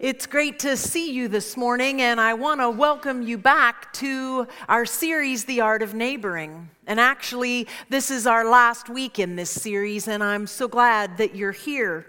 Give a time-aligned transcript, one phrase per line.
[0.00, 4.46] It's great to see you this morning, and I want to welcome you back to
[4.68, 6.70] our series, The Art of Neighboring.
[6.86, 11.34] And actually, this is our last week in this series, and I'm so glad that
[11.34, 12.06] you're here.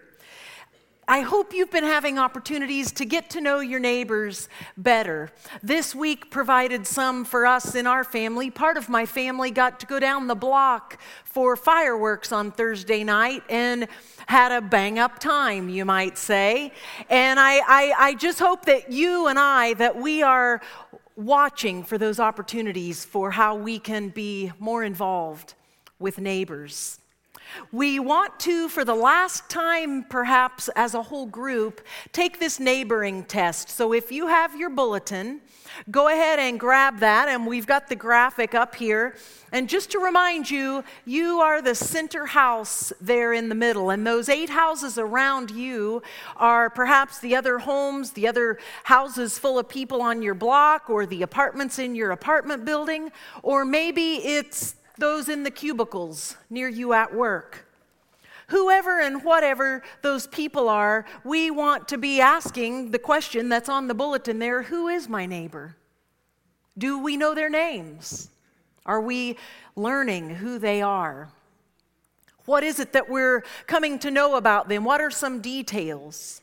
[1.10, 4.48] I hope you've been having opportunities to get to know your neighbors
[4.78, 5.32] better.
[5.64, 8.52] This week provided some for us in our family.
[8.52, 13.42] Part of my family got to go down the block for fireworks on Thursday night
[13.50, 13.88] and
[14.28, 16.72] had a bang up time, you might say.
[17.10, 20.62] And I, I, I just hope that you and I, that we are
[21.16, 25.56] watching for those opportunities for how we can be more involved
[25.98, 27.00] with neighbors.
[27.72, 31.82] We want to, for the last time perhaps as a whole group,
[32.12, 33.70] take this neighboring test.
[33.70, 35.42] So if you have your bulletin,
[35.92, 39.16] go ahead and grab that, and we've got the graphic up here.
[39.52, 44.06] And just to remind you, you are the center house there in the middle, and
[44.06, 46.02] those eight houses around you
[46.38, 51.06] are perhaps the other homes, the other houses full of people on your block, or
[51.06, 56.94] the apartments in your apartment building, or maybe it's those in the cubicles near you
[56.94, 57.66] at work.
[58.48, 63.88] Whoever and whatever those people are, we want to be asking the question that's on
[63.88, 65.76] the bulletin there who is my neighbor?
[66.78, 68.30] Do we know their names?
[68.86, 69.38] Are we
[69.76, 71.30] learning who they are?
[72.46, 74.84] What is it that we're coming to know about them?
[74.84, 76.42] What are some details?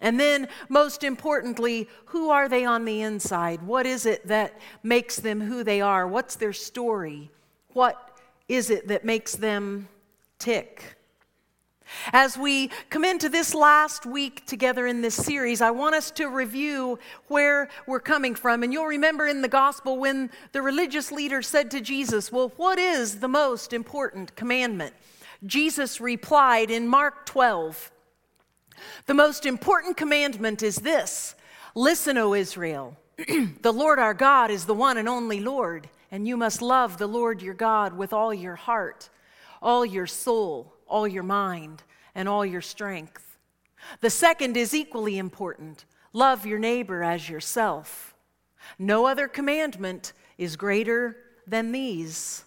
[0.00, 3.62] And then, most importantly, who are they on the inside?
[3.62, 6.08] What is it that makes them who they are?
[6.08, 7.30] What's their story?
[7.72, 8.18] What
[8.48, 9.88] is it that makes them
[10.38, 10.96] tick?
[12.12, 16.26] As we come into this last week together in this series, I want us to
[16.26, 16.98] review
[17.28, 18.62] where we're coming from.
[18.62, 22.78] And you'll remember in the gospel when the religious leader said to Jesus, Well, what
[22.78, 24.94] is the most important commandment?
[25.46, 27.90] Jesus replied in Mark 12,
[29.06, 31.34] The most important commandment is this
[31.74, 32.96] Listen, O Israel,
[33.62, 37.06] the Lord our God is the one and only Lord and you must love the
[37.06, 39.08] Lord your God with all your heart,
[39.62, 41.82] all your soul, all your mind,
[42.14, 43.38] and all your strength.
[44.00, 48.14] The second is equally important love your neighbor as yourself.
[48.78, 51.16] No other commandment is greater
[51.46, 52.44] than these.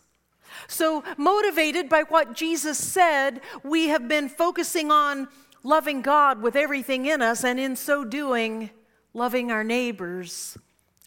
[0.68, 5.28] So, motivated by what Jesus said, we have been focusing on
[5.63, 8.69] loving God with everything in us, and in so doing,
[9.13, 10.57] loving our neighbors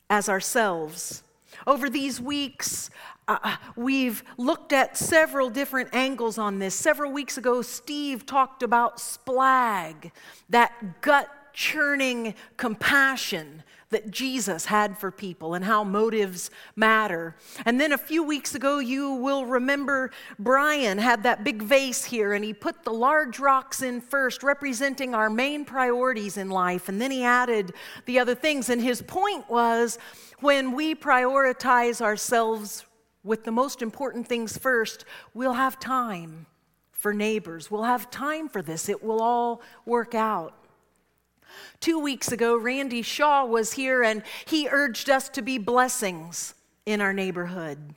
[0.09, 1.23] as ourselves.
[1.67, 2.91] Over these weeks,
[3.29, 6.75] uh, uh, we've looked at several different angles on this.
[6.75, 10.13] Several weeks ago, Steve talked about splag,
[10.49, 17.37] that gut churning compassion that Jesus had for people and how motives matter.
[17.65, 22.33] And then a few weeks ago, you will remember Brian had that big vase here
[22.33, 26.89] and he put the large rocks in first, representing our main priorities in life.
[26.89, 27.75] And then he added
[28.07, 28.71] the other things.
[28.71, 29.99] And his point was
[30.41, 32.85] when we prioritize ourselves
[33.23, 36.47] with the most important things first, we'll have time
[36.91, 37.71] for neighbors.
[37.71, 38.89] We'll have time for this.
[38.89, 40.55] It will all work out.
[41.81, 47.01] Two weeks ago, Randy Shaw was here and he urged us to be blessings in
[47.01, 47.95] our neighborhood.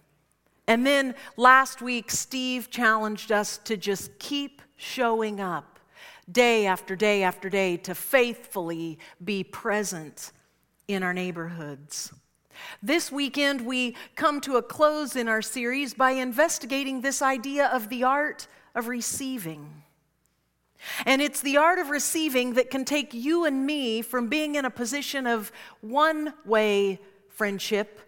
[0.68, 5.80] And then last week, Steve challenged us to just keep showing up
[6.32, 10.32] day after day after day to faithfully be present
[10.88, 12.14] in our neighborhoods.
[12.84, 17.90] This weekend, we come to a close in our series by investigating this idea of
[17.90, 19.84] the art of receiving.
[21.06, 24.66] And it's the art of receiving that can take you and me from being in
[24.66, 25.52] a position of
[25.82, 28.00] one way friendship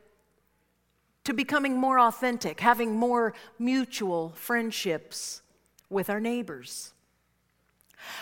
[1.23, 5.41] to becoming more authentic, having more mutual friendships
[5.89, 6.93] with our neighbors.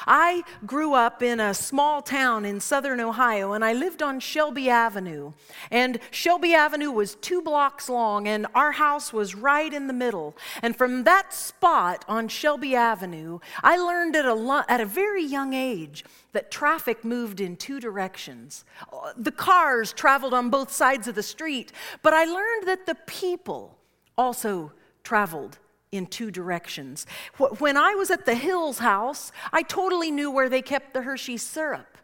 [0.07, 4.69] I grew up in a small town in southern Ohio and I lived on Shelby
[4.69, 5.33] Avenue.
[5.71, 10.35] And Shelby Avenue was two blocks long and our house was right in the middle.
[10.61, 15.53] And from that spot on Shelby Avenue, I learned at a, at a very young
[15.53, 18.65] age that traffic moved in two directions.
[18.91, 21.71] Uh, the cars traveled on both sides of the street,
[22.01, 23.77] but I learned that the people
[24.17, 24.71] also
[25.03, 25.57] traveled
[25.91, 27.05] in two directions.
[27.37, 31.37] When I was at the Hills house, I totally knew where they kept the Hershey
[31.37, 31.97] syrup.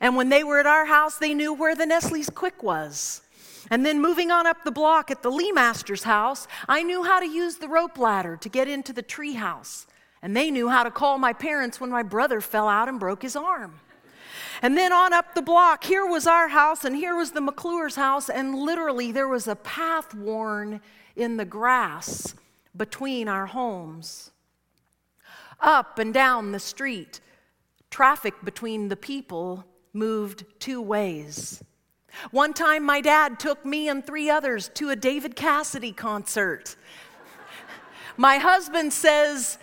[0.00, 3.22] And when they were at our house, they knew where the Nestle's Quik was.
[3.70, 7.20] And then moving on up the block at the Lee Master's house, I knew how
[7.20, 9.86] to use the rope ladder to get into the tree house.
[10.20, 13.22] And they knew how to call my parents when my brother fell out and broke
[13.22, 13.80] his arm.
[14.60, 17.96] And then on up the block, here was our house, and here was the McClure's
[17.96, 20.80] house, and literally there was a path worn
[21.16, 22.34] in the grass
[22.76, 24.30] between our homes.
[25.60, 27.20] Up and down the street,
[27.90, 31.62] traffic between the people moved two ways.
[32.30, 36.76] One time, my dad took me and three others to a David Cassidy concert.
[38.16, 39.58] my husband says,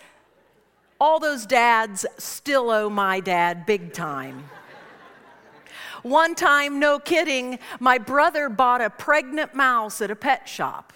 [1.00, 4.44] All those dads still owe my dad big time.
[6.02, 10.92] One time, no kidding, my brother bought a pregnant mouse at a pet shop.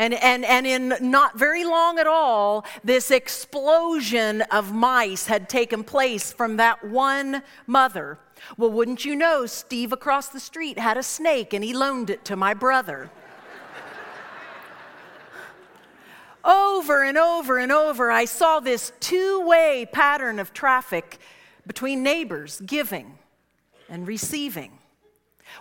[0.00, 5.84] And, and, and in not very long at all, this explosion of mice had taken
[5.84, 8.18] place from that one mother.
[8.56, 12.24] Well, wouldn't you know, Steve across the street had a snake and he loaned it
[12.24, 13.10] to my brother.
[16.46, 21.18] over and over and over, I saw this two way pattern of traffic
[21.66, 23.18] between neighbors giving
[23.90, 24.79] and receiving.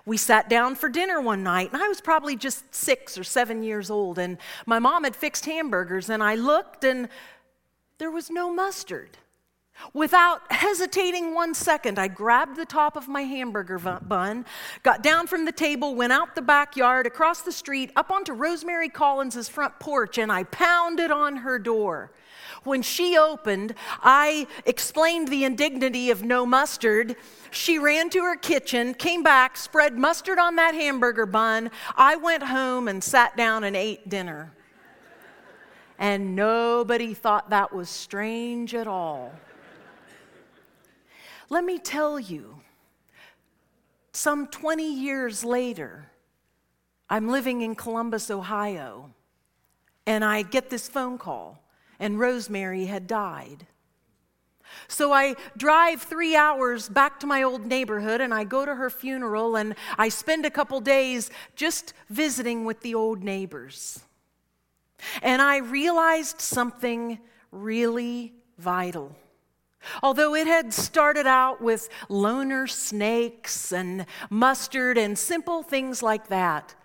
[0.05, 3.63] We sat down for dinner one night, and I was probably just six or seven
[3.63, 7.09] years old, and my mom had fixed hamburgers, and I looked, and
[7.97, 9.17] there was no mustard.
[9.93, 14.45] Without hesitating one second, I grabbed the top of my hamburger bun,
[14.83, 18.89] got down from the table, went out the backyard, across the street, up onto Rosemary
[18.89, 22.11] Collins's front porch, and I pounded on her door.
[22.63, 27.15] When she opened, I explained the indignity of no mustard.
[27.51, 31.71] She ran to her kitchen, came back, spread mustard on that hamburger bun.
[31.95, 34.51] I went home and sat down and ate dinner.
[35.97, 39.33] And nobody thought that was strange at all.
[41.49, 42.61] Let me tell you,
[44.11, 46.09] some 20 years later,
[47.09, 49.11] I'm living in Columbus, Ohio,
[50.05, 51.63] and I get this phone call
[51.99, 53.67] and Rosemary had died.
[54.87, 58.89] So I drive three hours back to my old neighborhood and I go to her
[58.89, 63.99] funeral and I spend a couple days just visiting with the old neighbors.
[65.21, 67.19] And I realized something
[67.51, 69.15] really vital.
[70.03, 76.75] Although it had started out with loaner snakes and mustard and simple things like that,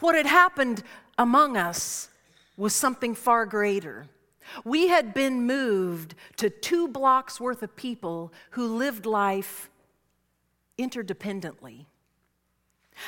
[0.00, 0.82] what had happened
[1.16, 2.08] among us
[2.56, 4.06] was something far greater.
[4.64, 9.70] We had been moved to two blocks worth of people who lived life
[10.78, 11.86] interdependently.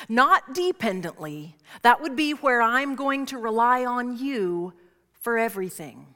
[0.09, 1.55] Not dependently.
[1.81, 4.73] That would be where I'm going to rely on you
[5.13, 6.07] for everything.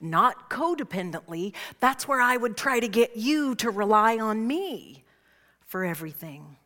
[0.00, 1.54] Not codependently.
[1.80, 5.04] That's where I would try to get you to rely on me
[5.66, 6.56] for everything.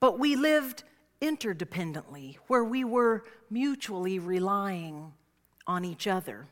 [0.00, 0.82] But we lived
[1.20, 5.12] interdependently, where we were mutually relying
[5.70, 6.48] on each other.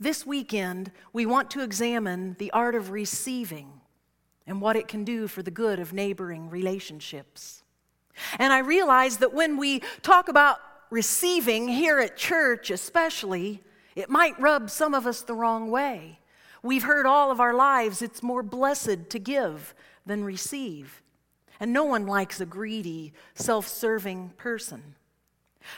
[0.00, 3.68] This weekend, we want to examine the art of receiving
[4.46, 7.62] and what it can do for the good of neighboring relationships.
[8.38, 10.58] And I realize that when we talk about
[10.88, 13.62] receiving here at church, especially,
[13.94, 16.18] it might rub some of us the wrong way.
[16.62, 19.74] We've heard all of our lives it's more blessed to give
[20.06, 21.02] than receive.
[21.60, 24.94] And no one likes a greedy, self serving person.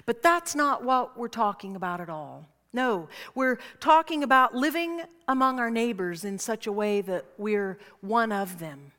[0.06, 2.46] But that's not what we're talking about at all.
[2.72, 8.32] No, we're talking about living among our neighbors in such a way that we're one
[8.32, 8.92] of them.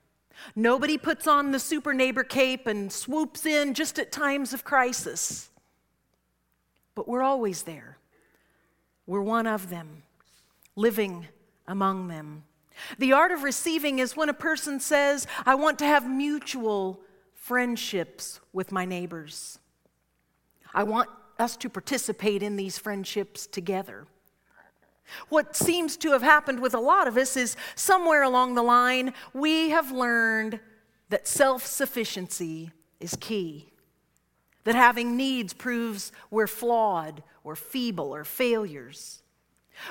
[0.55, 5.49] Nobody puts on the super neighbor cape and swoops in just at times of crisis.
[6.93, 7.97] But we're always there.
[9.05, 10.03] We're one of them,
[10.75, 11.27] living
[11.67, 12.43] among them.
[12.97, 17.01] The art of receiving is when a person says, I want to have mutual
[17.33, 19.59] friendships with my neighbors.
[20.75, 24.05] I want us to participate in these friendships together.
[25.29, 29.13] What seems to have happened with a lot of us is somewhere along the line,
[29.33, 30.59] we have learned
[31.09, 33.71] that self sufficiency is key.
[34.65, 39.21] That having needs proves we're flawed or feeble or failures.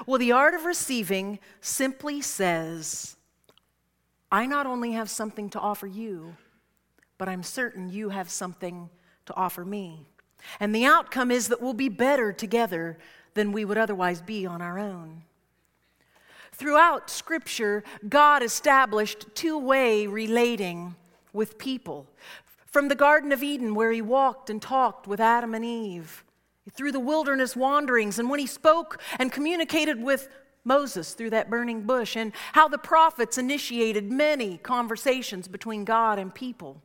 [0.07, 3.17] Well, the art of receiving simply says,
[4.31, 6.37] I not only have something to offer you,
[7.17, 8.91] but I'm certain you have something
[9.27, 10.09] to offer me.
[10.61, 12.99] And the outcome is that we'll be better together
[13.35, 15.23] than we would otherwise be on our own.
[16.53, 20.95] Throughout Scripture, God established two way relating
[21.33, 22.07] with people.
[22.67, 26.25] From the Garden of Eden, where He walked and talked with Adam and Eve,
[26.73, 30.29] through the wilderness wanderings, and when He spoke and communicated with
[30.65, 36.35] Moses through that burning bush, and how the prophets initiated many conversations between God and
[36.35, 36.81] people.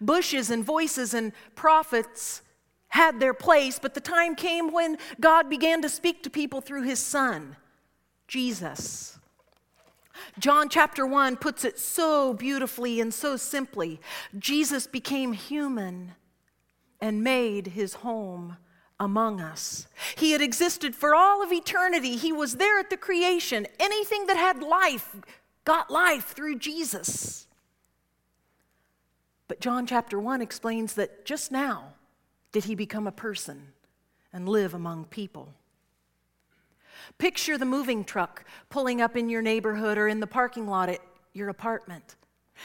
[0.00, 2.42] Bushes and voices and prophets
[2.92, 6.82] had their place, but the time came when God began to speak to people through
[6.82, 7.56] his son,
[8.28, 9.18] Jesus.
[10.38, 13.98] John chapter 1 puts it so beautifully and so simply.
[14.38, 16.12] Jesus became human
[17.00, 18.58] and made his home
[19.00, 19.86] among us.
[20.16, 22.16] He had existed for all of eternity.
[22.16, 23.66] He was there at the creation.
[23.80, 25.16] Anything that had life
[25.64, 27.46] got life through Jesus.
[29.48, 31.94] But John chapter 1 explains that just now
[32.52, 33.72] did he become a person
[34.32, 35.52] and live among people.
[37.18, 41.00] Picture the moving truck pulling up in your neighborhood or in the parking lot at
[41.32, 42.16] your apartment.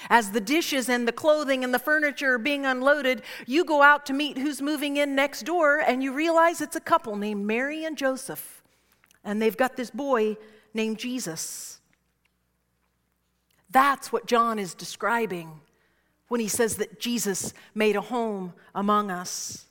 [0.10, 4.06] As the dishes and the clothing and the furniture are being unloaded, you go out
[4.06, 7.84] to meet who's moving in next door, and you realize it's a couple named Mary
[7.84, 8.62] and Joseph.
[9.24, 10.38] And they've got this boy
[10.74, 11.80] named Jesus.
[13.70, 15.62] That's what John is describing
[16.28, 19.67] when he says that Jesus made a home among us.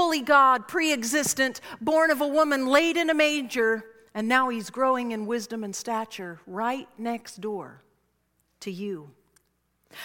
[0.00, 4.70] Fully God, pre existent, born of a woman, laid in a manger, and now he's
[4.70, 7.82] growing in wisdom and stature right next door
[8.60, 9.10] to you.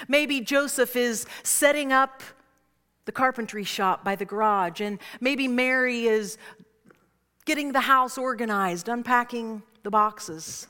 [0.10, 2.24] Maybe Joseph is setting up
[3.06, 6.38] the carpentry shop by the garage, and maybe Mary is
[7.46, 10.68] getting the house organized, unpacking the boxes.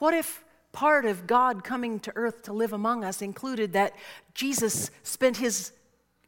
[0.00, 3.94] What if part of God coming to earth to live among us included that
[4.34, 5.72] Jesus spent his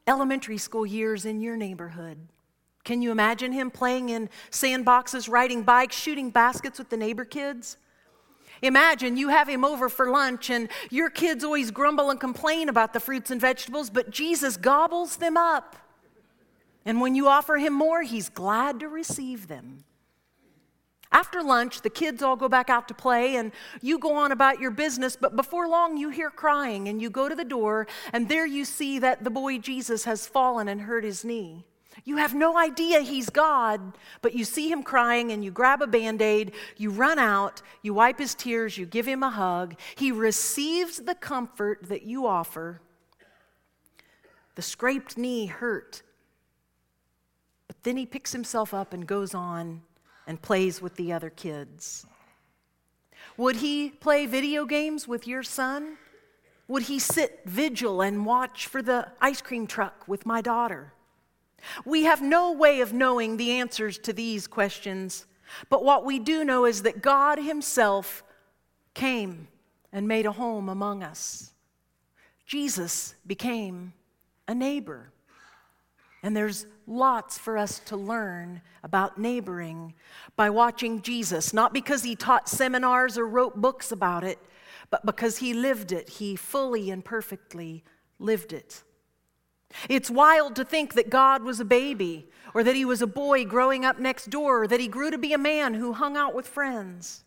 [0.06, 2.18] elementary school years in your neighborhood?
[2.85, 7.76] Can you imagine him playing in sandboxes, riding bikes, shooting baskets with the neighbor kids?
[8.61, 12.92] Imagine you have him over for lunch and your kids always grumble and complain about
[12.92, 15.76] the fruits and vegetables, but Jesus gobbles them up.
[16.85, 19.85] And when you offer him more, he's glad to receive them.
[21.12, 23.52] After lunch, the kids all go back out to play and
[23.83, 27.28] you go on about your business, but before long you hear crying and you go
[27.28, 31.04] to the door and there you see that the boy Jesus has fallen and hurt
[31.04, 31.66] his knee.
[32.04, 35.87] You have no idea he's God, but you see him crying and you grab a
[35.87, 39.76] band aid, you run out, you wipe his tears, you give him a hug.
[39.97, 42.81] He receives the comfort that you offer.
[44.54, 46.02] The scraped knee hurt,
[47.69, 49.83] but then he picks himself up and goes on
[50.26, 52.07] and plays with the other kids.
[53.37, 55.97] Would he play video games with your son?
[56.69, 60.93] Would he sit vigil and watch for the ice cream truck with my daughter?
[61.85, 65.26] We have no way of knowing the answers to these questions,
[65.69, 68.25] but what we do know is that God Himself
[68.95, 69.49] came
[69.93, 71.52] and made a home among us.
[72.47, 73.93] Jesus became
[74.49, 75.12] a neighbor.
[76.23, 79.95] And there's lots for us to learn about neighboring
[80.37, 84.38] by watching Jesus, not because he taught seminars or wrote books about it,
[84.91, 86.09] but because he lived it.
[86.09, 87.83] He fully and perfectly
[88.19, 88.83] lived it.
[89.88, 93.45] It's wild to think that God was a baby, or that he was a boy
[93.45, 96.35] growing up next door, or that he grew to be a man who hung out
[96.35, 97.25] with friends.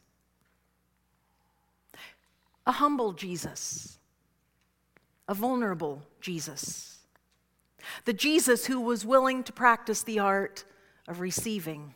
[2.67, 3.99] A humble Jesus,
[5.27, 6.94] a vulnerable Jesus,
[8.03, 10.65] the Jesus who was willing to practice the art
[11.07, 11.93] of receiving.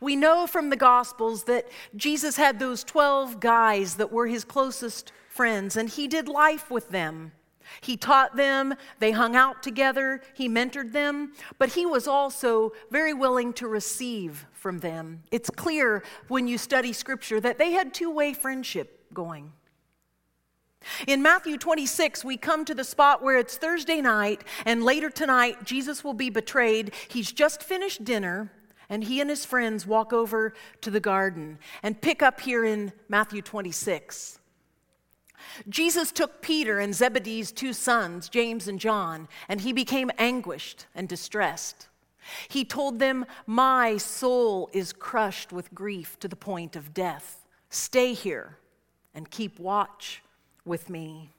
[0.00, 5.12] We know from the Gospels that Jesus had those 12 guys that were his closest
[5.28, 7.32] friends, and he did life with them.
[7.80, 13.12] He taught them, they hung out together, he mentored them, but he was also very
[13.12, 15.22] willing to receive from them.
[15.30, 19.52] It's clear when you study scripture that they had two way friendship going.
[21.06, 25.64] In Matthew 26, we come to the spot where it's Thursday night, and later tonight,
[25.64, 26.92] Jesus will be betrayed.
[27.08, 28.52] He's just finished dinner,
[28.88, 32.92] and he and his friends walk over to the garden and pick up here in
[33.08, 34.40] Matthew 26.
[35.68, 41.08] Jesus took Peter and Zebedee's two sons, James and John, and he became anguished and
[41.08, 41.88] distressed.
[42.48, 47.46] He told them, My soul is crushed with grief to the point of death.
[47.70, 48.58] Stay here
[49.14, 50.22] and keep watch
[50.68, 51.30] with me.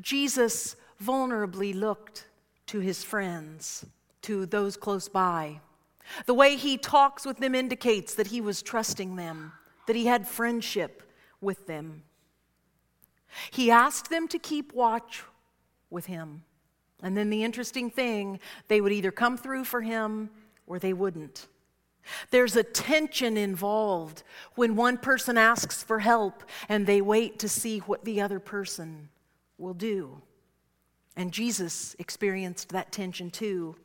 [0.00, 2.26] Jesus vulnerably looked
[2.66, 3.84] to his friends,
[4.22, 5.60] to those close by.
[6.26, 9.52] The way he talks with them indicates that he was trusting them,
[9.86, 11.02] that he had friendship
[11.40, 12.04] with them.
[13.50, 15.22] He asked them to keep watch
[15.90, 16.44] with him.
[17.02, 18.38] And then the interesting thing,
[18.68, 20.30] they would either come through for him
[20.66, 21.48] or they wouldn't.
[22.30, 24.22] There's a tension involved
[24.54, 29.08] when one person asks for help and they wait to see what the other person
[29.58, 30.20] will do.
[31.16, 33.76] And Jesus experienced that tension too.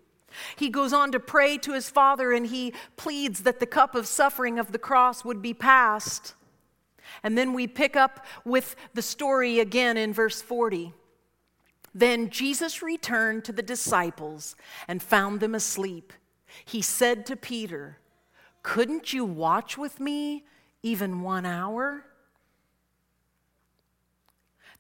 [0.56, 4.08] He goes on to pray to his Father and he pleads that the cup of
[4.08, 6.34] suffering of the cross would be passed.
[7.24, 10.94] And then we pick up with the story again in verse 40.
[11.94, 14.56] Then Jesus returned to the disciples
[14.88, 16.14] and found them asleep.
[16.66, 17.98] He said to Peter,
[18.68, 20.44] Couldn't you watch with me
[20.84, 22.04] even one hour?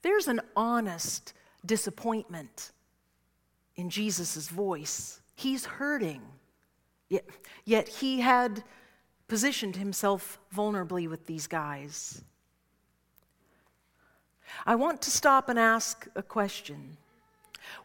[0.01, 1.33] There's an honest
[1.65, 2.73] disappointment
[3.77, 5.21] in Jesus' voice.
[5.35, 6.21] He's hurting,
[7.07, 7.23] yet,
[7.63, 8.61] yet he had
[9.29, 12.25] positioned himself vulnerably with these guys.
[14.65, 16.97] I want to stop and ask a question.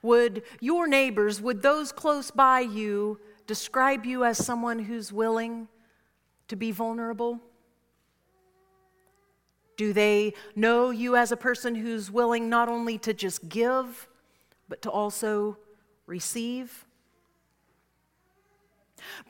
[0.03, 5.69] Would your neighbors, would those close by you describe you as someone who's willing
[6.53, 7.41] to be vulnerable?
[9.77, 14.07] Do they know you as a person who's willing not only to just give,
[14.69, 15.57] but to also
[16.07, 16.85] receive?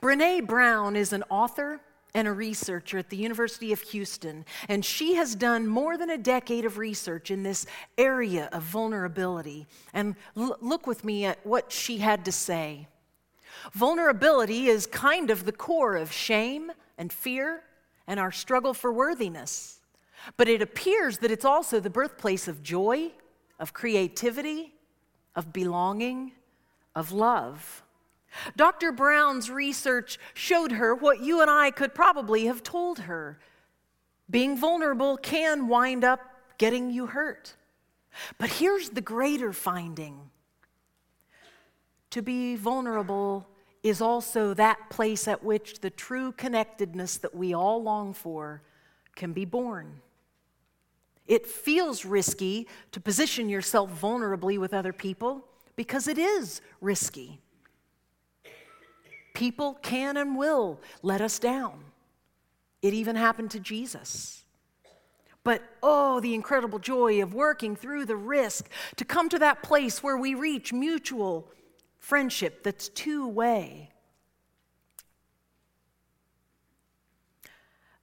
[0.01, 1.79] Brene Brown is an author
[2.13, 6.17] and a researcher at the University of Houston, and she has done more than a
[6.17, 7.65] decade of research in this
[7.97, 9.65] area of vulnerability.
[9.93, 12.87] And l- look with me at what she had to say.
[13.71, 16.71] Vulnerability is kind of the core of shame
[17.03, 17.61] and fear
[18.07, 19.81] and our struggle for worthiness.
[20.37, 23.11] But it appears that it's also the birthplace of joy,
[23.59, 24.73] of creativity,
[25.35, 26.31] of belonging,
[26.95, 27.83] of love.
[28.55, 28.93] Dr.
[28.93, 33.37] Brown's research showed her what you and I could probably have told her.
[34.29, 36.21] Being vulnerable can wind up
[36.57, 37.53] getting you hurt.
[38.37, 40.29] But here's the greater finding
[42.11, 43.45] to be vulnerable
[43.83, 48.61] is also that place at which the true connectedness that we all long for
[49.15, 50.01] can be born.
[51.27, 57.39] It feels risky to position yourself vulnerably with other people because it is risky.
[59.33, 61.83] People can and will let us down.
[62.81, 64.43] It even happened to Jesus.
[65.43, 70.01] But oh, the incredible joy of working through the risk to come to that place
[70.01, 71.49] where we reach mutual
[72.03, 73.89] friendship that's two way.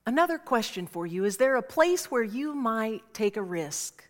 [0.07, 4.09] Another question for you is there a place where you might take a risk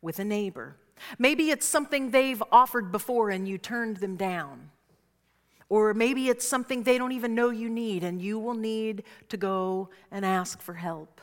[0.00, 0.76] with a neighbor?
[1.18, 4.70] Maybe it's something they've offered before and you turned them down.
[5.68, 9.36] Or maybe it's something they don't even know you need and you will need to
[9.36, 11.20] go and ask for help.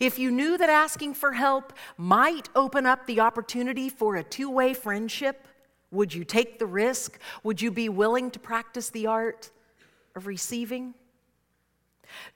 [0.00, 4.50] If you knew that asking for help might open up the opportunity for a two
[4.50, 5.47] way friendship,
[5.90, 7.18] would you take the risk?
[7.42, 9.50] Would you be willing to practice the art
[10.14, 10.94] of receiving?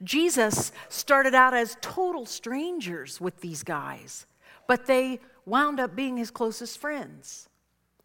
[0.03, 4.25] Jesus started out as total strangers with these guys,
[4.67, 7.49] but they wound up being his closest friends.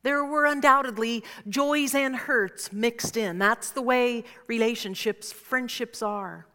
[0.02, 3.38] There were undoubtedly joys and hurts mixed in.
[3.38, 6.46] That's the way relationships, friendships are.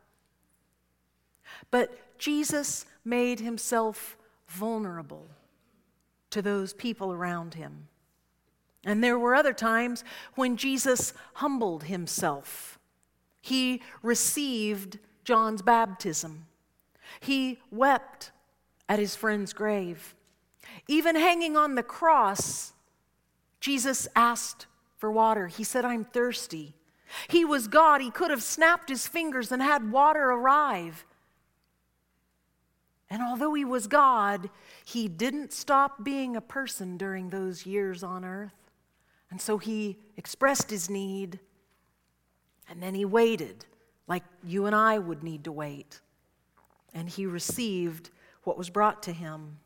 [1.69, 5.27] But Jesus made himself vulnerable
[6.29, 7.87] to those people around him.
[8.85, 10.03] And there were other times
[10.35, 12.79] when Jesus humbled himself.
[13.41, 16.47] He received John's baptism.
[17.19, 18.31] He wept
[18.89, 20.15] at his friend's grave.
[20.87, 22.73] Even hanging on the cross,
[23.59, 24.67] Jesus asked
[24.97, 25.47] for water.
[25.47, 26.75] He said, I'm thirsty.
[27.27, 28.01] He was God.
[28.01, 31.05] He could have snapped his fingers and had water arrive.
[33.09, 34.49] And although he was God,
[34.83, 38.62] he didn't stop being a person during those years on earth.
[39.33, 41.39] And so he expressed his need,
[42.69, 43.65] and then he waited
[44.05, 46.01] like you and I would need to wait.
[46.93, 48.11] And he received
[48.43, 49.57] what was brought to him.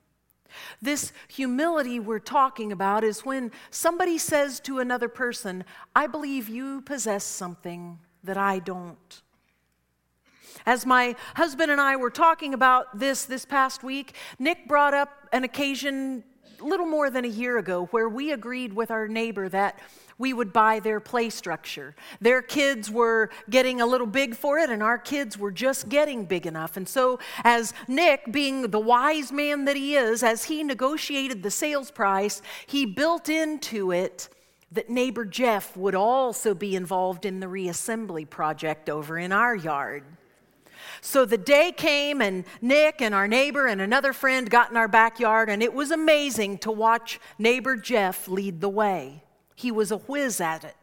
[0.82, 6.80] This humility we're talking about is when somebody says to another person, I believe you
[6.80, 9.21] possess something that I don't.
[10.65, 15.27] As my husband and I were talking about this this past week, Nick brought up
[15.34, 16.23] an occasion
[16.60, 19.80] little more than a year ago where we agreed with our neighbor that
[20.17, 21.96] we would buy their play structure.
[22.20, 26.26] Their kids were getting a little big for it, and our kids were just getting
[26.26, 26.76] big enough.
[26.76, 31.52] And so, as Nick, being the wise man that he is, as he negotiated the
[31.52, 34.30] sales price, he built into it
[34.72, 40.04] that neighbor Jeff would also be involved in the reassembly project over in our yard.
[41.02, 44.88] So the day came, and Nick and our neighbor and another friend got in our
[44.88, 49.23] backyard, and it was amazing to watch neighbor Jeff lead the way.
[49.56, 50.76] He was a whiz at it.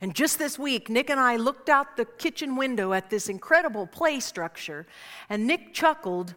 [0.00, 3.86] And just this week, Nick and I looked out the kitchen window at this incredible
[3.86, 4.86] play structure,
[5.28, 6.34] and Nick chuckled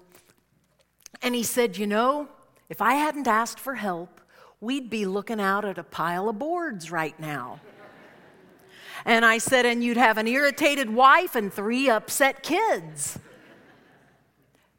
[1.21, 2.29] and he said, You know,
[2.69, 4.21] if I hadn't asked for help,
[4.61, 7.59] we'd be looking out at a pile of boards right now.
[9.05, 13.19] And I said, And you'd have an irritated wife and three upset kids.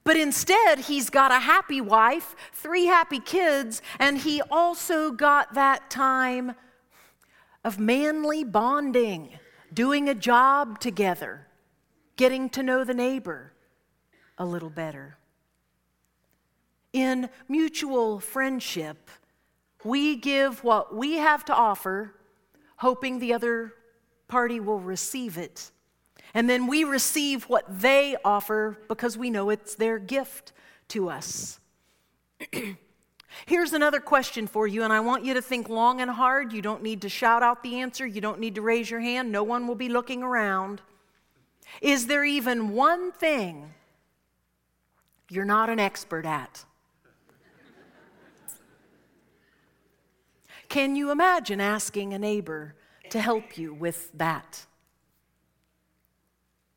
[0.05, 5.91] But instead, he's got a happy wife, three happy kids, and he also got that
[5.91, 6.55] time
[7.65, 9.39] of manly bonding,
[9.73, 11.49] doing a job together,
[12.17, 13.53] getting to know the neighbor
[14.39, 15.19] a little better.
[16.93, 19.11] In mutual friendship,
[19.83, 22.15] we give what we have to offer,
[22.77, 23.75] hoping the other
[24.29, 25.71] party will receive it
[26.37, 30.53] and then we receive what they offer because we know it's their gift
[30.89, 31.59] to us.
[33.47, 36.53] Here's another question for you, and I want you to think long and hard.
[36.53, 39.33] You don't need to shout out the answer, you don't need to raise your hand,
[39.33, 40.83] no one will be looking around.
[41.81, 43.73] Is there even one thing
[45.31, 46.67] you're not an expert at?
[50.69, 52.76] Can you imagine asking a neighbor
[53.11, 54.67] to help you with that?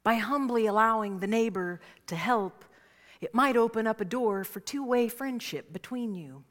[0.04, 2.66] By humbly allowing the neighbor to help,
[3.22, 6.44] it might open up a door for two way friendship between you.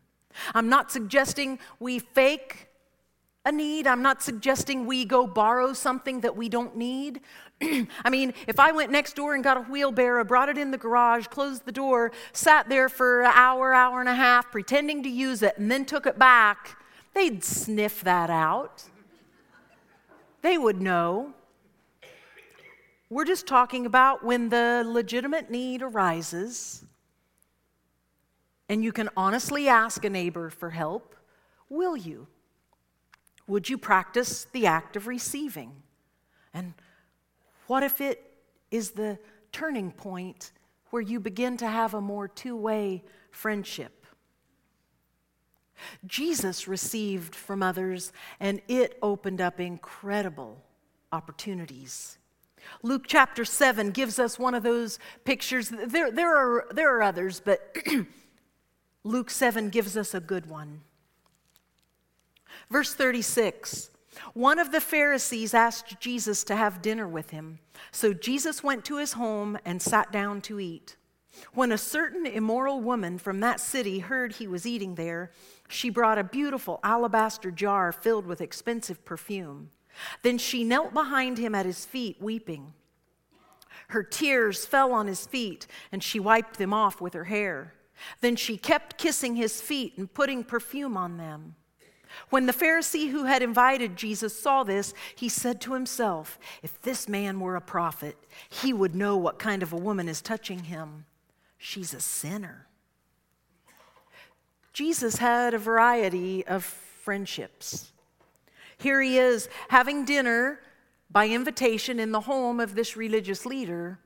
[0.54, 2.68] I'm not suggesting we fake
[3.44, 3.86] a need.
[3.86, 7.20] I'm not suggesting we go borrow something that we don't need.
[7.62, 10.78] I mean, if I went next door and got a wheelbarrow, brought it in the
[10.78, 15.08] garage, closed the door, sat there for an hour, hour and a half, pretending to
[15.08, 16.76] use it, and then took it back,
[17.14, 18.84] they'd sniff that out.
[20.42, 21.34] They would know.
[23.10, 26.84] We're just talking about when the legitimate need arises
[28.68, 31.16] and you can honestly ask a neighbor for help,
[31.70, 32.26] will you?
[33.46, 35.72] Would you practice the act of receiving?
[36.52, 36.74] And
[37.66, 38.22] what if it
[38.70, 39.18] is the
[39.52, 40.52] turning point
[40.90, 43.97] where you begin to have a more two way friendship?
[46.06, 50.62] Jesus received from others, and it opened up incredible
[51.12, 52.18] opportunities.
[52.82, 55.70] Luke chapter 7 gives us one of those pictures.
[55.70, 57.76] There, there, are, there are others, but
[59.04, 60.82] Luke 7 gives us a good one.
[62.70, 63.90] Verse 36
[64.34, 67.58] One of the Pharisees asked Jesus to have dinner with him.
[67.90, 70.96] So Jesus went to his home and sat down to eat.
[71.54, 75.30] When a certain immoral woman from that city heard he was eating there,
[75.68, 79.70] she brought a beautiful alabaster jar filled with expensive perfume.
[80.22, 82.72] Then she knelt behind him at his feet, weeping.
[83.88, 87.74] Her tears fell on his feet, and she wiped them off with her hair.
[88.20, 91.56] Then she kept kissing his feet and putting perfume on them.
[92.30, 97.08] When the Pharisee who had invited Jesus saw this, he said to himself, If this
[97.08, 98.16] man were a prophet,
[98.48, 101.04] he would know what kind of a woman is touching him.
[101.58, 102.66] She's a sinner.
[104.72, 107.92] Jesus had a variety of friendships.
[108.78, 110.60] Here he is having dinner
[111.10, 113.98] by invitation in the home of this religious leader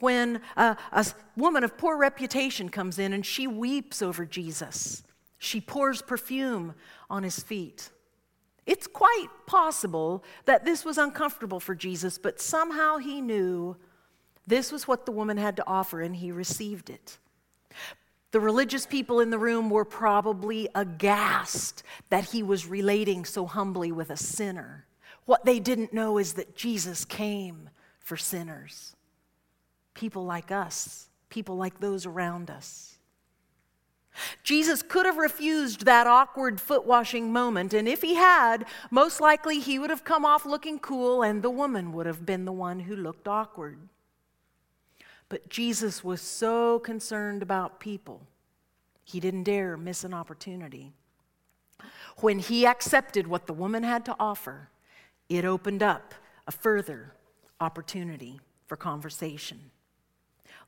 [0.00, 5.02] when a, a, woman of poor reputation comes in and she weeps over Jesus.
[5.38, 6.74] She pours perfume
[7.08, 7.90] on his feet.
[8.66, 13.76] It's quite possible that this was uncomfortable for Jesus, but somehow he knew
[14.50, 17.18] this was what the woman had to offer and he received it.
[18.32, 23.90] The religious people in the room were probably aghast that he was relating so humbly
[23.90, 24.86] with a sinner.
[25.24, 28.94] What they didn't know is that Jesus came for sinners
[29.92, 32.96] people like us, people like those around us.
[34.42, 39.60] Jesus could have refused that awkward foot washing moment, and if he had, most likely
[39.60, 42.80] he would have come off looking cool, and the woman would have been the one
[42.80, 43.78] who looked awkward.
[45.30, 48.20] But Jesus was so concerned about people,
[49.04, 50.92] he didn't dare miss an opportunity.
[52.18, 54.68] When he accepted what the woman had to offer,
[55.30, 56.14] it opened up
[56.46, 57.14] a further
[57.60, 59.70] opportunity for conversation.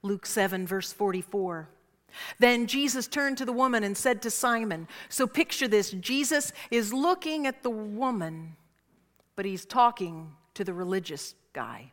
[0.03, 1.69] Luke 7, verse 44.
[2.39, 6.93] Then Jesus turned to the woman and said to Simon, So picture this Jesus is
[6.93, 8.57] looking at the woman,
[9.35, 11.93] but he's talking to the religious guy.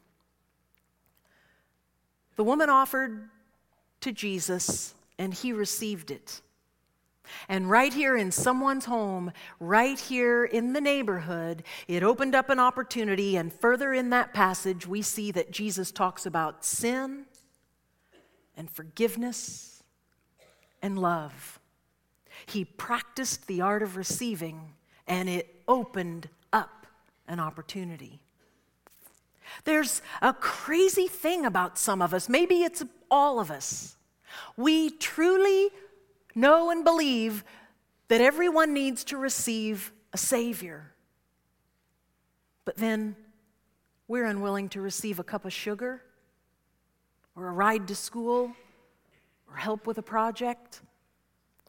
[2.35, 3.29] The woman offered
[4.01, 6.41] to Jesus, and he received it.
[7.47, 12.59] And right here in someone's home, right here in the neighborhood, it opened up an
[12.59, 13.37] opportunity.
[13.37, 17.25] And further in that passage, we see that Jesus talks about sin
[18.57, 19.83] and forgiveness
[20.81, 21.59] and love.
[22.45, 24.73] He practiced the art of receiving,
[25.07, 26.87] and it opened up
[27.27, 28.19] an opportunity.
[29.63, 33.97] There's a crazy thing about some of us, maybe it's all of us.
[34.57, 35.69] We truly
[36.35, 37.43] know and believe
[38.07, 40.91] that everyone needs to receive a Savior.
[42.65, 43.15] But then
[44.07, 46.01] we're unwilling to receive a cup of sugar
[47.35, 48.51] or a ride to school
[49.49, 50.81] or help with a project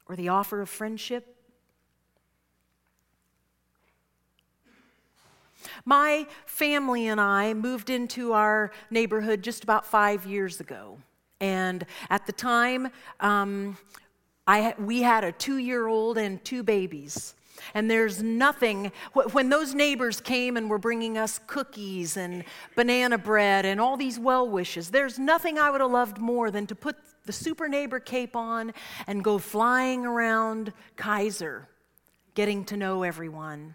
[0.07, 1.32] or the offer of friendship.
[5.85, 10.99] My family and I moved into our neighborhood just about five years ago.
[11.41, 12.89] And at the time,
[13.21, 13.77] um,
[14.47, 17.35] I, we had a two year old and two babies.
[17.75, 22.45] And there's nothing, when those neighbors came and were bringing us cookies and
[22.75, 26.67] banana bread and all these well wishes, there's nothing I would have loved more than
[26.69, 28.73] to put the super neighbor cape on
[29.07, 31.69] and go flying around Kaiser,
[32.35, 33.75] getting to know everyone.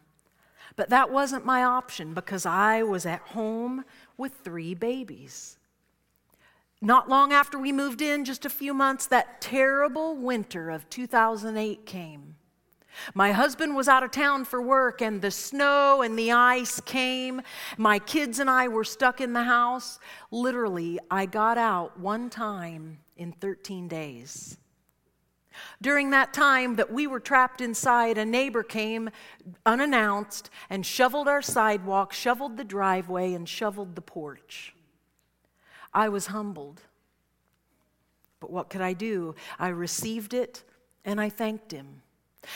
[0.77, 3.83] But that wasn't my option because I was at home
[4.15, 5.57] with three babies.
[6.79, 11.85] Not long after we moved in, just a few months, that terrible winter of 2008
[11.87, 12.35] came.
[13.15, 17.41] My husband was out of town for work, and the snow and the ice came.
[17.77, 19.99] My kids and I were stuck in the house.
[20.29, 24.57] Literally, I got out one time in 13 days.
[25.81, 29.09] During that time that we were trapped inside, a neighbor came
[29.65, 34.73] unannounced and shoveled our sidewalk, shoveled the driveway, and shoveled the porch.
[35.93, 36.81] I was humbled.
[38.39, 39.35] But what could I do?
[39.57, 40.63] I received it
[41.03, 42.01] and I thanked him.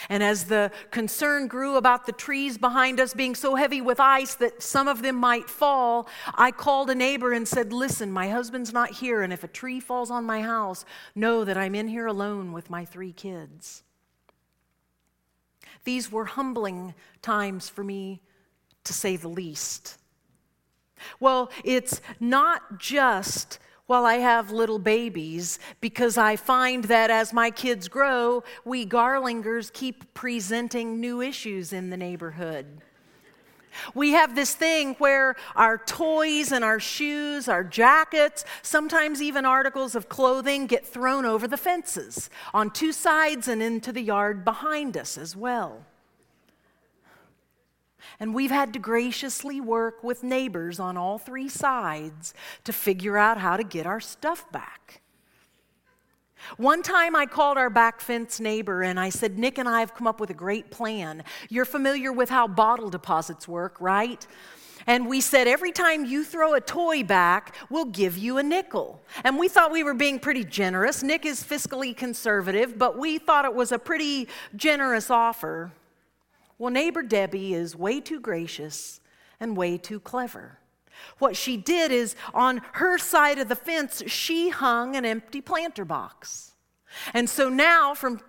[0.10, 4.36] And as the concern grew about the trees behind us being so heavy with ice
[4.36, 8.74] that some of them might fall, I called a neighbor and said, Listen, my husband's
[8.74, 12.08] not here, and if a tree falls on my house, know that I'm in here
[12.08, 13.84] alone with my three kids.
[15.84, 18.22] These were humbling times for me,
[18.84, 19.98] to say the least.
[21.20, 23.60] Well, it's not just
[23.92, 29.70] while I have little babies because I find that as my kids grow, we Garlingers
[29.74, 32.68] keep presenting new issues in the neighborhood.
[33.94, 39.94] We have this thing where our toys and our shoes, our jackets, sometimes even articles
[39.94, 44.96] of clothing get thrown over the fences on two sides and into the yard behind
[44.96, 45.86] us as well.
[48.22, 53.40] And we've had to graciously work with neighbors on all three sides to figure out
[53.40, 55.02] how to get our stuff back.
[56.58, 59.96] One time I called our back fence neighbor and I said, Nick and I have
[59.96, 61.24] come up with a great plan.
[61.50, 64.26] You're familiar with how bottle deposits work, right?
[64.86, 69.02] And we said, every time you throw a toy back, we'll give you a nickel.
[69.24, 71.02] And we thought we were being pretty generous.
[71.02, 75.72] Nick is fiscally conservative, but we thought it was a pretty generous offer.
[76.62, 79.00] Well, neighbor Debbie is way too gracious
[79.40, 80.60] and way too clever.
[81.18, 85.86] What she did is on her side of the fence, she hung an empty planter
[85.86, 86.52] box.
[87.16, 88.22] And so now, from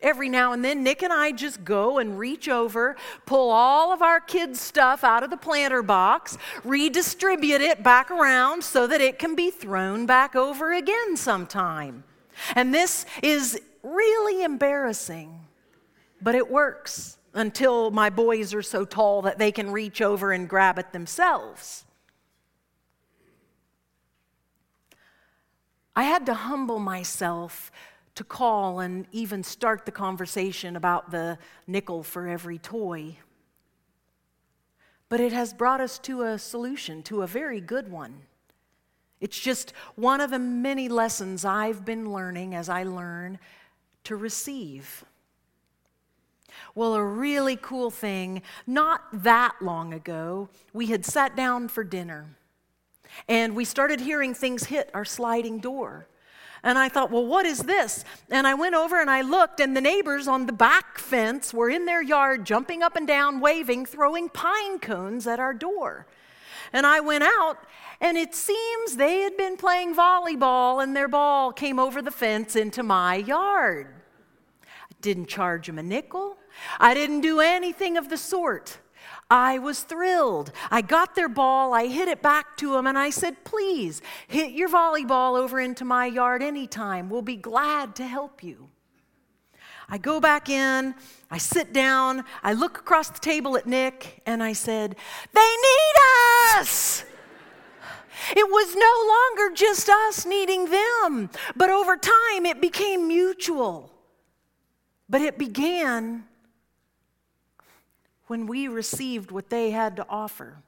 [0.00, 4.00] every now and then, Nick and I just go and reach over, pull all of
[4.00, 9.18] our kids' stuff out of the planter box, redistribute it back around so that it
[9.18, 12.04] can be thrown back over again sometime.
[12.54, 15.38] And this is really embarrassing,
[16.22, 20.48] but it works until my boys are so tall that they can reach over and
[20.48, 21.84] grab it themselves.
[25.96, 27.70] I had to humble myself
[28.14, 33.18] to call and even start the conversation about the nickel for every toy.
[35.08, 38.22] But it has brought us to a solution, to a very good one.
[39.20, 43.38] It's just one of the many lessons I've been learning as I learn
[44.04, 45.04] to receive.
[46.74, 52.36] Well, a really cool thing, not that long ago, we had sat down for dinner
[53.28, 56.08] and we started hearing things hit our sliding door.
[56.62, 58.04] And I thought, well, what is this?
[58.30, 61.68] And I went over and I looked, and the neighbors on the back fence were
[61.68, 66.06] in their yard, jumping up and down, waving, throwing pine cones at our door.
[66.72, 67.58] And I went out,
[68.00, 72.56] and it seems they had been playing volleyball, and their ball came over the fence
[72.56, 73.88] into my yard.
[74.64, 76.38] I didn't charge them a nickel.
[76.78, 78.78] I didn't do anything of the sort.
[79.30, 80.52] I was thrilled.
[80.70, 84.52] I got their ball, I hit it back to them, and I said, Please hit
[84.52, 87.08] your volleyball over into my yard anytime.
[87.08, 88.68] We'll be glad to help you.
[89.88, 90.94] I go back in,
[91.30, 94.96] I sit down, I look across the table at Nick, and I said,
[95.32, 97.04] They need us!
[98.30, 103.90] It was no longer just us needing them, but over time it became mutual.
[105.08, 106.24] But it began
[108.26, 110.58] when we received what they had to offer.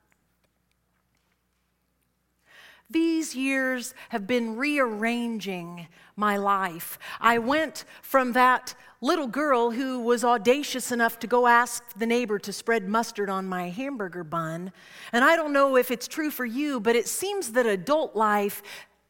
[2.89, 6.99] These years have been rearranging my life.
[7.21, 12.39] I went from that little girl who was audacious enough to go ask the neighbor
[12.39, 14.73] to spread mustard on my hamburger bun.
[15.13, 18.63] And I don't know if it's true for you, but it seems that adult life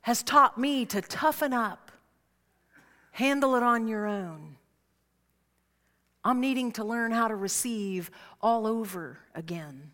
[0.03, 1.93] has taught me to toughen up,
[3.13, 4.56] handle it on your own.
[6.27, 8.11] I'm needing to learn how to receive
[8.43, 9.93] all over again.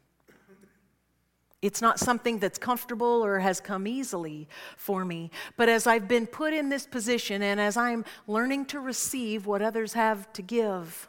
[1.61, 5.31] It's not something that's comfortable or has come easily for me.
[5.59, 9.61] But as I've been put in this position and as I'm learning to receive what
[9.61, 11.07] others have to give,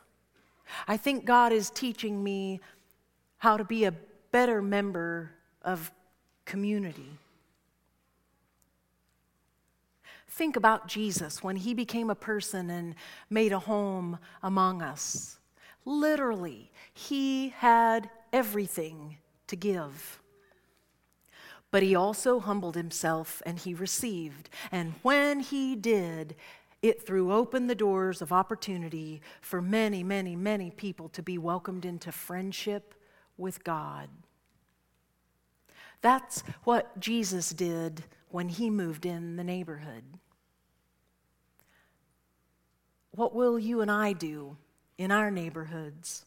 [0.90, 2.60] I think God is teaching me
[3.38, 3.94] how to be a
[4.32, 5.32] better member
[5.62, 5.90] of
[6.44, 7.18] community.
[10.34, 12.96] Think about Jesus when he became a person and
[13.30, 15.38] made a home among us.
[15.86, 20.20] Literally, he had everything to give.
[21.70, 24.50] But he also humbled himself and he received.
[24.72, 26.36] And when he did,
[26.82, 31.86] it threw open the doors of opportunity for many, many, many people to be welcomed
[31.86, 32.96] into friendship
[33.38, 34.10] with God.
[36.02, 40.04] That's what Jesus did when he moved in the neighborhood.
[43.12, 44.58] What will you and I do
[44.98, 46.26] in our neighborhoods?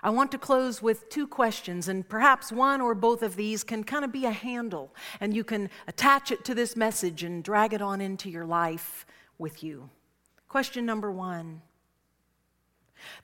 [0.00, 3.82] I want to close with two questions, and perhaps one or both of these can
[3.82, 7.74] kind of be a handle, and you can attach it to this message and drag
[7.74, 9.06] it on into your life
[9.38, 9.90] with you.
[10.48, 11.62] Question number one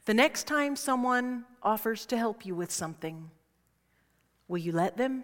[0.06, 3.30] The next time someone offers to help you with something,
[4.48, 5.22] will you let them?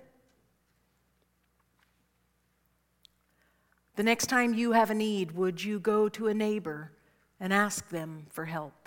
[3.99, 6.93] The next time you have a need, would you go to a neighbor
[7.41, 8.78] and ask them for help?